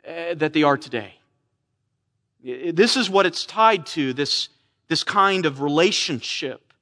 [0.08, 1.16] uh, that they are today.
[2.44, 4.50] This is what it's tied to this,
[4.88, 6.74] this kind of relationship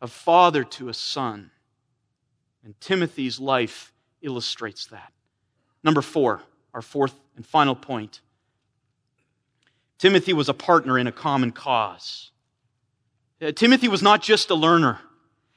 [0.00, 1.50] of father to a son.
[2.64, 3.92] And Timothy's life
[4.22, 5.12] illustrates that.
[5.82, 6.42] Number four,
[6.74, 8.20] our fourth and final point.
[9.98, 12.30] Timothy was a partner in a common cause.
[13.40, 14.98] Uh, Timothy was not just a learner.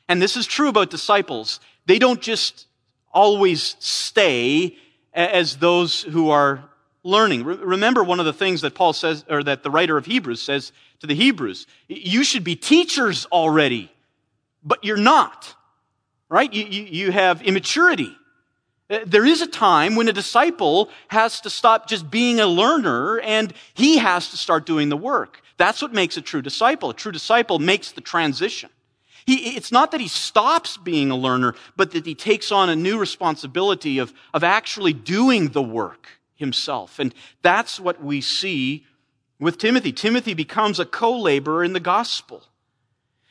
[0.08, 1.60] And this is true about disciples.
[1.86, 2.68] They don't just
[3.14, 4.78] always stay
[5.14, 6.70] as those who are
[7.04, 7.44] learning.
[7.44, 10.72] Remember one of the things that Paul says, or that the writer of Hebrews says
[11.00, 11.68] to the Hebrews.
[11.88, 13.92] You should be teachers already,
[14.64, 15.54] but you're not.
[16.34, 16.52] Right?
[16.52, 18.18] You, you, you have immaturity.
[18.90, 23.20] Uh, there is a time when a disciple has to stop just being a learner
[23.20, 25.44] and he has to start doing the work.
[25.58, 26.90] That's what makes a true disciple.
[26.90, 28.72] A true disciple makes the transition.
[29.28, 32.76] He, it's not that he stops being a learner, but that he takes on a
[32.76, 36.98] new responsibility of, of actually doing the work himself.
[36.98, 38.88] And that's what we see
[39.40, 39.94] with Timothy.
[39.94, 42.42] Timothy becomes a co-laborer in the gospel.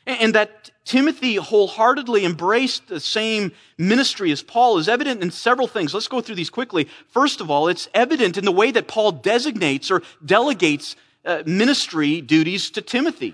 [0.05, 5.93] And that Timothy wholeheartedly embraced the same ministry as Paul is evident in several things.
[5.93, 6.89] Let's go through these quickly.
[7.09, 12.19] First of all, it's evident in the way that Paul designates or delegates uh, ministry
[12.19, 13.33] duties to Timothy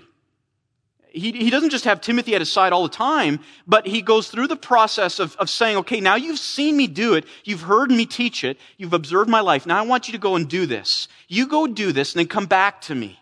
[1.12, 4.28] he, he doesn't just have Timothy at his side all the time, but he goes
[4.28, 7.24] through the process of, of saying, okay, now you've seen me do it.
[7.44, 8.58] You've heard me teach it.
[8.76, 9.66] You've observed my life.
[9.66, 11.08] Now I want you to go and do this.
[11.28, 13.18] You go do this and then come back to me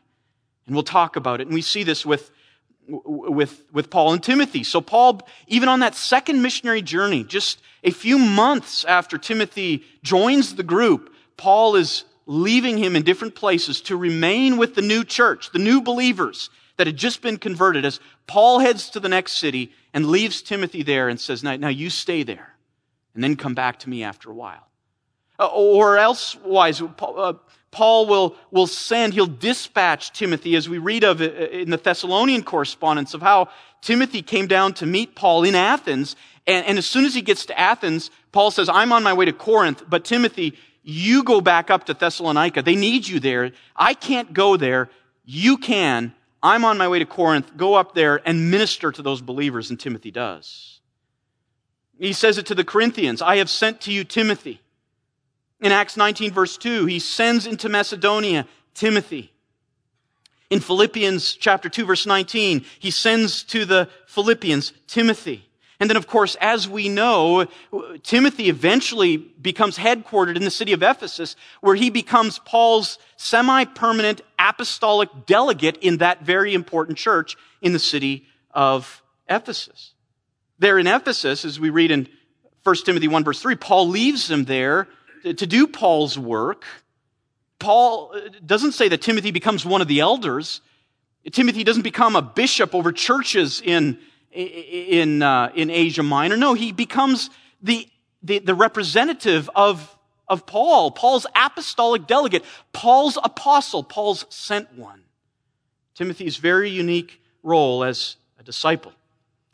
[0.66, 1.46] and we'll talk about it.
[1.46, 2.30] And we see this with,
[2.88, 4.64] with, with Paul and Timothy.
[4.64, 10.54] So Paul, even on that second missionary journey, just a few months after Timothy joins
[10.54, 15.50] the group, Paul is leaving him in different places to remain with the new church,
[15.52, 19.72] the new believers that had just been converted as Paul heads to the next city
[19.92, 22.54] and leaves Timothy there and says, Now, now you stay there
[23.14, 24.68] and then come back to me after a while.
[25.40, 27.34] Uh, or elsewise, uh,
[27.70, 32.42] Paul will, will send, he'll dispatch Timothy, as we read of uh, in the Thessalonian
[32.42, 33.48] correspondence, of how
[33.82, 36.16] Timothy came down to meet Paul in Athens.
[36.46, 39.26] And, and as soon as he gets to Athens, Paul says, I'm on my way
[39.26, 42.62] to Corinth, but Timothy, you go back up to Thessalonica.
[42.62, 43.52] They need you there.
[43.76, 44.88] I can't go there.
[45.24, 46.14] You can.
[46.42, 47.56] I'm on my way to Corinth.
[47.56, 49.68] Go up there and minister to those believers.
[49.68, 50.80] And Timothy does.
[51.98, 54.62] He says it to the Corinthians I have sent to you Timothy.
[55.60, 59.32] In Acts 19, verse 2, he sends into Macedonia Timothy.
[60.50, 65.44] In Philippians chapter 2, verse 19, he sends to the Philippians Timothy.
[65.80, 67.46] And then, of course, as we know,
[68.02, 75.08] Timothy eventually becomes headquartered in the city of Ephesus, where he becomes Paul's semi-permanent apostolic
[75.26, 79.92] delegate in that very important church in the city of Ephesus.
[80.58, 82.08] There in Ephesus, as we read in
[82.64, 84.88] 1 Timothy 1 verse 3, Paul leaves him there
[85.22, 86.64] to do Paul's work.
[87.58, 90.60] Paul uh, doesn't say that Timothy becomes one of the elders.
[91.32, 93.98] Timothy doesn't become a bishop over churches in
[94.30, 96.36] in, uh, in Asia Minor.
[96.36, 97.30] No, he becomes
[97.62, 97.88] the,
[98.22, 99.96] the, the representative of,
[100.28, 105.02] of Paul, Paul's apostolic delegate, Paul's apostle, Paul's sent one.
[105.94, 108.92] Timothy's very unique role as a disciple.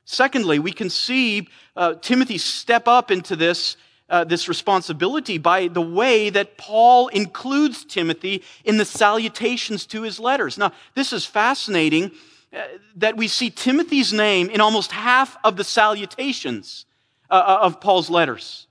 [0.04, 3.76] Secondly, we can see uh, Timothy step up into this,
[4.08, 10.20] uh, this responsibility by the way that Paul includes Timothy in the salutations to his
[10.20, 10.58] letters.
[10.58, 12.10] Now, this is fascinating
[12.52, 12.62] uh,
[12.96, 16.86] that we see Timothy's name in almost half of the salutations
[17.30, 18.66] uh, uh, of Paul's letters.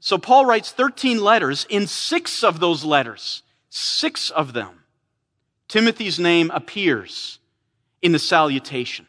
[0.00, 1.66] So Paul writes 13 letters.
[1.68, 4.84] In six of those letters, six of them,
[5.68, 7.38] Timothy's name appears
[8.02, 9.06] in the salutation.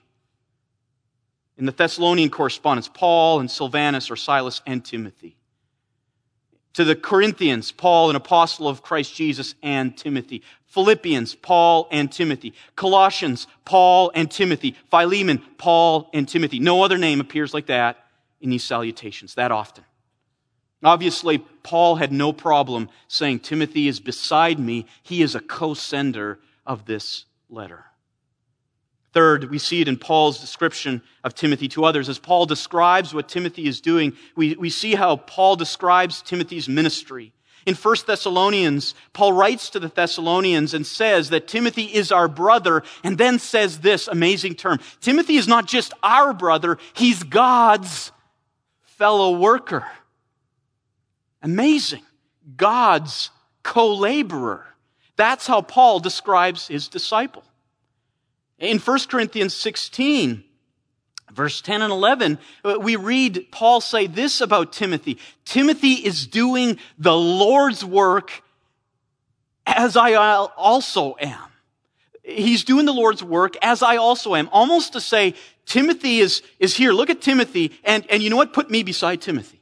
[1.57, 5.36] In the Thessalonian correspondence, Paul and Silvanus or Silas and Timothy.
[6.77, 10.43] To the Corinthians, Paul, an apostle of Christ Jesus and Timothy.
[10.67, 12.53] Philippians, Paul and Timothy.
[12.75, 14.75] Colossians, Paul and Timothy.
[14.91, 16.59] Philemon, Paul and Timothy.
[16.59, 18.05] No other name appears like that
[18.41, 19.85] in these salutations that often.
[20.83, 24.85] Obviously, Paul had no problem saying, Timothy is beside me.
[25.01, 27.85] He is a co sender of this letter.
[29.17, 32.07] Third, we see it in Paul's description of Timothy to others.
[32.07, 37.33] As Paul describes what Timothy is doing, we, we see how Paul describes Timothy's ministry.
[37.65, 42.83] In 1 Thessalonians, Paul writes to the Thessalonians and says that Timothy is our brother,
[43.03, 48.11] and then says this amazing term Timothy is not just our brother, he's God's
[48.83, 49.83] fellow worker.
[51.41, 52.03] Amazing.
[52.55, 53.31] God's
[53.63, 54.67] co laborer.
[55.15, 57.43] That's how Paul describes his disciple.
[58.59, 60.43] In 1 Corinthians 16,
[61.31, 65.19] verse 10 and 11, uh, we read Paul say this about Timothy.
[65.45, 68.41] Timothy is doing the Lord's work
[69.65, 71.39] as I also am.
[72.23, 74.49] He's doing the Lord's work as I also am.
[74.51, 75.35] Almost to say,
[75.65, 76.91] Timothy is, is here.
[76.91, 77.77] Look at Timothy.
[77.83, 78.53] And, and you know what?
[78.53, 79.61] Put me beside Timothy.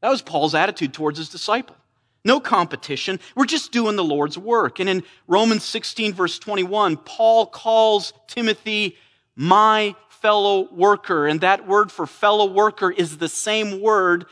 [0.00, 1.76] That was Paul's attitude towards his disciple.
[2.24, 3.20] No competition.
[3.34, 4.80] We're just doing the Lord's work.
[4.80, 8.96] And in Romans 16 verse 21, Paul calls Timothy
[9.36, 11.26] my fellow worker.
[11.26, 14.24] And that word for fellow worker is the same word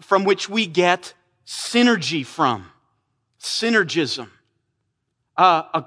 [0.00, 1.14] from which we get
[1.46, 2.66] synergy from.
[3.40, 4.28] Synergism.
[5.36, 5.84] Uh, a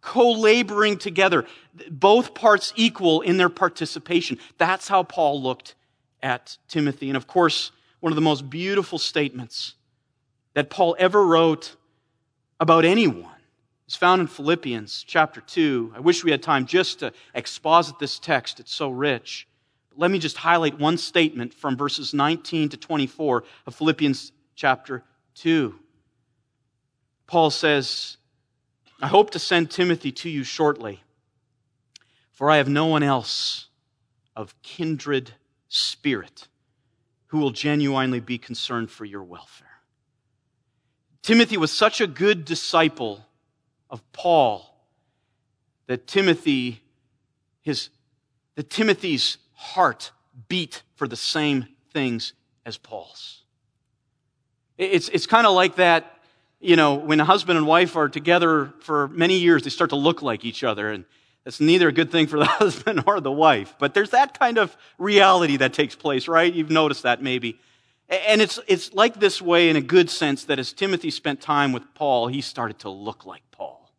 [0.00, 1.44] co-laboring together.
[1.90, 4.38] Both parts equal in their participation.
[4.56, 5.74] That's how Paul looked
[6.22, 7.10] at Timothy.
[7.10, 9.74] And of course, one of the most beautiful statements
[10.54, 11.76] that Paul ever wrote
[12.60, 13.28] about anyone
[13.88, 15.94] is found in Philippians chapter 2.
[15.96, 18.60] I wish we had time just to exposit this text.
[18.60, 19.46] It's so rich.
[19.90, 25.04] But let me just highlight one statement from verses 19 to 24 of Philippians chapter
[25.34, 25.78] 2.
[27.26, 28.18] Paul says,
[29.00, 31.02] I hope to send Timothy to you shortly,
[32.30, 33.68] for I have no one else
[34.36, 35.32] of kindred
[35.68, 36.48] spirit
[37.28, 39.61] who will genuinely be concerned for your welfare.
[41.22, 43.24] Timothy was such a good disciple
[43.88, 44.68] of Paul
[45.86, 46.82] that Timothy,
[47.60, 47.90] his,
[48.56, 50.10] that Timothy's heart
[50.48, 52.32] beat for the same things
[52.66, 53.42] as Paul's.
[54.78, 56.18] It's, it's kind of like that,
[56.60, 59.96] you know, when a husband and wife are together for many years, they start to
[59.96, 60.90] look like each other.
[60.90, 61.04] And
[61.44, 63.74] that's neither a good thing for the husband or the wife.
[63.78, 66.52] But there's that kind of reality that takes place, right?
[66.52, 67.60] You've noticed that maybe.
[68.12, 71.72] And it's, it's like this way in a good sense that as Timothy spent time
[71.72, 73.90] with Paul, he started to look like Paul.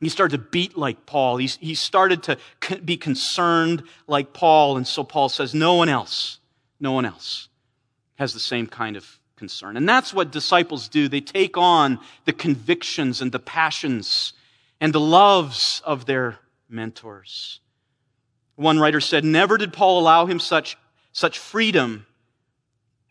[0.00, 1.36] He started to beat like Paul.
[1.36, 2.38] He, he started to
[2.84, 4.76] be concerned like Paul.
[4.76, 6.40] And so Paul says, no one else,
[6.80, 7.48] no one else
[8.16, 9.76] has the same kind of concern.
[9.76, 11.06] And that's what disciples do.
[11.06, 14.32] They take on the convictions and the passions
[14.80, 17.60] and the loves of their mentors.
[18.56, 20.76] One writer said, Never did Paul allow him such,
[21.12, 22.06] such freedom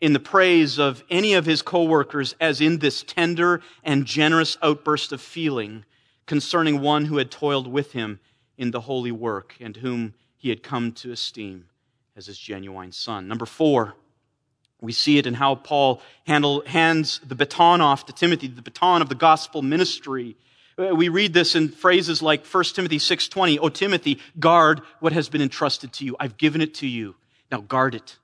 [0.04, 5.12] in the praise of any of his coworkers as in this tender and generous outburst
[5.12, 5.82] of feeling
[6.26, 8.20] concerning one who had toiled with him
[8.58, 11.64] in the holy work and whom he had come to esteem
[12.14, 13.26] as his genuine son.
[13.26, 13.94] Number four,
[14.78, 19.00] we see it in how Paul handle, hands the baton off to Timothy, the baton
[19.00, 20.36] of the gospel ministry.
[20.76, 25.30] Uh, we read this in phrases like 1 Timothy 6:20, "O Timothy, guard what has
[25.30, 26.14] been entrusted to you.
[26.20, 27.16] I've given it to you.
[27.50, 28.18] Now guard it."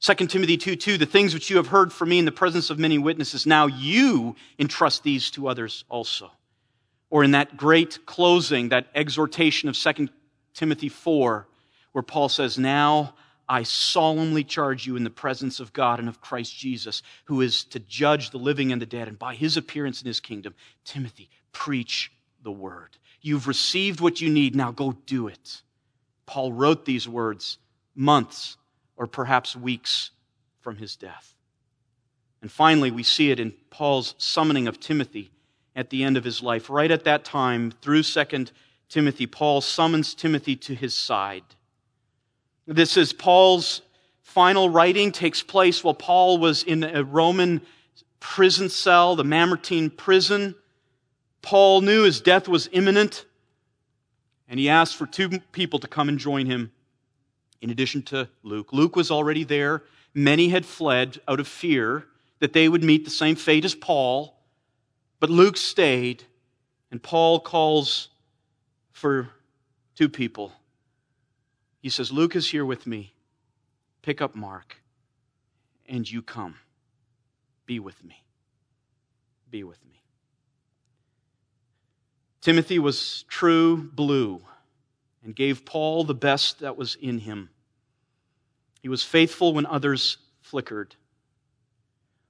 [0.00, 2.70] 2 Timothy 2 2, the things which you have heard from me in the presence
[2.70, 6.30] of many witnesses, now you entrust these to others also.
[7.10, 10.08] Or in that great closing, that exhortation of 2
[10.54, 11.46] Timothy 4,
[11.92, 13.14] where Paul says, Now
[13.46, 17.64] I solemnly charge you in the presence of God and of Christ Jesus, who is
[17.64, 21.28] to judge the living and the dead, and by his appearance in his kingdom, Timothy,
[21.52, 22.10] preach
[22.42, 22.96] the word.
[23.20, 25.60] You've received what you need, now go do it.
[26.24, 27.58] Paul wrote these words
[27.94, 28.56] months
[29.00, 30.10] or perhaps weeks
[30.60, 31.34] from his death.
[32.42, 35.30] And finally, we see it in Paul's summoning of Timothy
[35.74, 36.68] at the end of his life.
[36.68, 38.46] Right at that time, through 2
[38.90, 41.44] Timothy, Paul summons Timothy to his side.
[42.66, 43.80] This is Paul's
[44.20, 47.62] final writing, takes place while Paul was in a Roman
[48.20, 50.54] prison cell, the Mamertine prison.
[51.40, 53.24] Paul knew his death was imminent,
[54.46, 56.70] and he asked for two people to come and join him
[57.60, 58.72] in addition to Luke.
[58.72, 59.82] Luke was already there.
[60.14, 62.06] Many had fled out of fear
[62.40, 64.36] that they would meet the same fate as Paul.
[65.20, 66.24] But Luke stayed,
[66.90, 68.08] and Paul calls
[68.92, 69.28] for
[69.94, 70.52] two people.
[71.82, 73.14] He says, Luke is here with me.
[74.02, 74.82] Pick up Mark,
[75.86, 76.56] and you come.
[77.66, 78.24] Be with me.
[79.50, 80.02] Be with me.
[82.40, 84.40] Timothy was true blue
[85.24, 87.50] and gave Paul the best that was in him.
[88.80, 90.96] He was faithful when others flickered.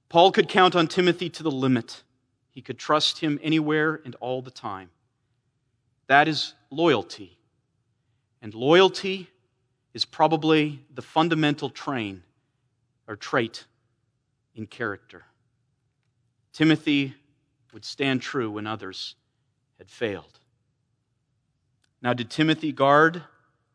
[0.09, 2.03] Paul could count on Timothy to the limit.
[2.51, 4.89] He could trust him anywhere and all the time.
[6.07, 7.37] That is loyalty.
[8.41, 9.29] And loyalty
[9.93, 12.23] is probably the fundamental train
[13.07, 13.65] or trait
[14.53, 15.23] in character.
[16.51, 17.15] Timothy
[17.73, 19.15] would stand true when others
[19.77, 20.40] had failed.
[22.01, 23.23] Now, did Timothy guard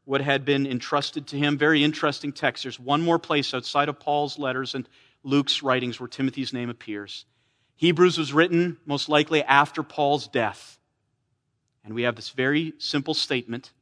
[0.05, 1.59] what had been entrusted to him?
[1.59, 2.65] Very interesting text.
[2.65, 4.89] There's one more place outside of Paul's letters and
[5.23, 7.25] Luke's writings where Timothy's name appears.
[7.77, 10.79] Hebrews was written most likely after Paul's death.
[11.85, 13.73] And we have this very simple statement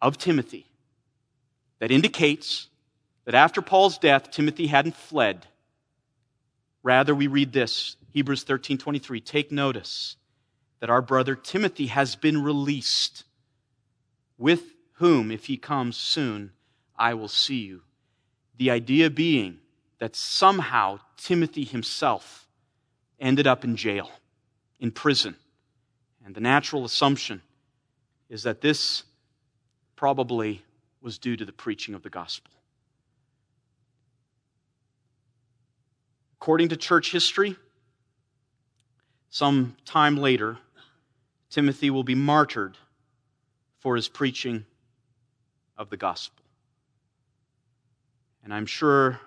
[0.00, 0.66] of Timothy
[1.78, 2.68] that indicates
[3.24, 5.46] that after Paul's death, Timothy hadn't fled.
[6.82, 9.20] Rather, we read this Hebrews 13 23.
[9.20, 10.16] Take notice
[10.80, 13.24] that our brother Timothy has been released,
[14.42, 16.50] with whom, if he comes soon,
[16.96, 17.82] I will see you.
[18.56, 19.60] The idea being
[20.00, 22.48] that somehow Timothy himself
[23.20, 24.10] ended up in jail,
[24.80, 25.36] in prison.
[26.24, 27.40] And the natural assumption
[28.28, 29.04] is that this
[29.94, 30.64] probably
[31.00, 32.50] was due to the preaching of the gospel.
[36.40, 37.56] According to church history,
[39.30, 40.58] some time later,
[41.48, 42.76] Timothy will be martyred
[43.82, 44.64] for his preaching
[45.76, 46.44] of the gospel.
[48.44, 49.20] And I'm sure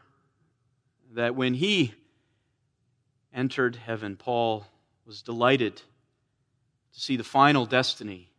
[1.14, 1.94] that when he
[3.34, 4.66] entered heaven, Paul
[5.06, 5.82] was delighted to
[7.02, 8.32] see the final destiny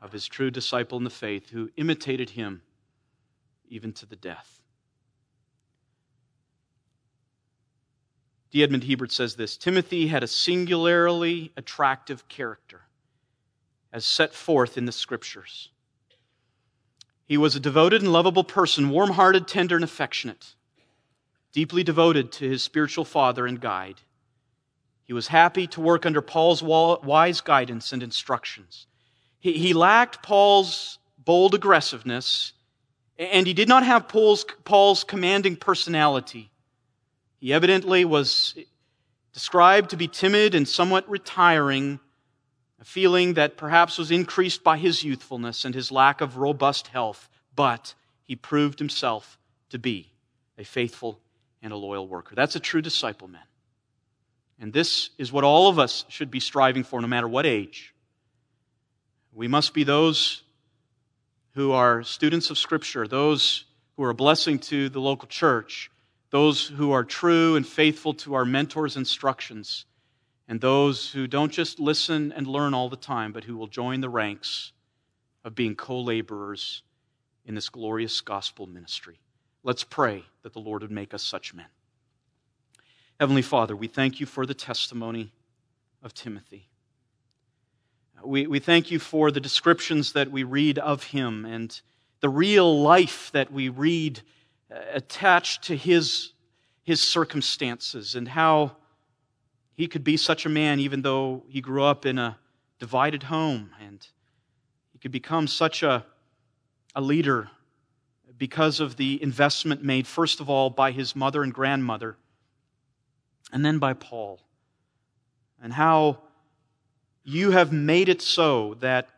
[0.00, 2.62] of his true disciple in the faith who imitated him
[3.68, 4.62] even to the death.
[8.50, 8.62] D.
[8.62, 12.83] Edmond Hiebert says this Timothy had a singularly attractive character
[13.94, 15.70] as set forth in the scriptures.
[17.24, 20.56] He was a devoted and lovable person, warm hearted, tender, and affectionate,
[21.52, 24.00] deeply devoted to his spiritual father and guide.
[25.04, 28.88] He was happy to work under Paul's wise guidance and instructions.
[29.38, 32.52] He, lacked Paul's bold aggressiveness,
[33.16, 36.50] and he did not have Paul's, Paul's commanding personality.
[37.38, 38.56] He evidently was
[39.32, 42.00] described to be timid and somewhat retiring,
[42.84, 47.30] a feeling that perhaps was increased by his youthfulness and his lack of robust health,
[47.56, 49.38] but he proved himself
[49.70, 50.10] to be
[50.58, 51.18] a faithful
[51.62, 52.34] and a loyal worker.
[52.34, 53.40] That's a true disciple, man.
[54.60, 57.94] And this is what all of us should be striving for, no matter what age.
[59.32, 60.42] We must be those
[61.54, 63.64] who are students of Scripture, those
[63.96, 65.90] who are a blessing to the local church,
[66.28, 69.86] those who are true and faithful to our mentors' instructions,
[70.48, 74.00] and those who don't just listen and learn all the time, but who will join
[74.00, 74.72] the ranks
[75.44, 76.82] of being co laborers
[77.44, 79.20] in this glorious gospel ministry.
[79.62, 81.66] Let's pray that the Lord would make us such men.
[83.18, 85.32] Heavenly Father, we thank you for the testimony
[86.02, 86.68] of Timothy.
[88.22, 91.78] We, we thank you for the descriptions that we read of him and
[92.20, 94.22] the real life that we read
[94.70, 96.32] uh, attached to his,
[96.82, 98.76] his circumstances and how
[99.74, 102.38] he could be such a man even though he grew up in a
[102.78, 104.06] divided home and
[104.92, 106.04] he could become such a,
[106.94, 107.50] a leader
[108.38, 112.16] because of the investment made, first of all, by his mother and grandmother,
[113.52, 114.40] and then by Paul.
[115.62, 116.18] And how
[117.22, 119.08] you have made it so that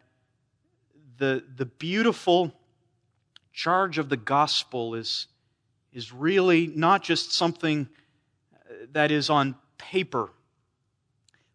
[1.18, 2.52] the, the beautiful
[3.52, 5.28] charge of the gospel is
[5.92, 7.88] is really not just something
[8.92, 10.28] that is on paper,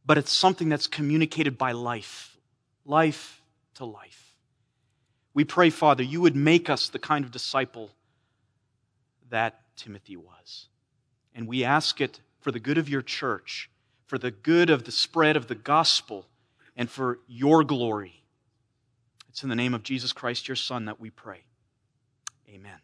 [0.06, 2.38] but it's something that's communicated by life,
[2.86, 3.41] life
[3.76, 4.36] to life.
[5.34, 7.91] We pray, Father, you would make us the kind of disciple
[9.30, 10.68] that Timothy was.
[11.34, 13.70] And we ask it for the good of your church,
[14.06, 16.26] for the good of the spread of the gospel,
[16.76, 18.24] and for your glory.
[19.30, 21.43] It's in the name of Jesus Christ, your Son, that we pray.
[22.49, 22.80] Amen.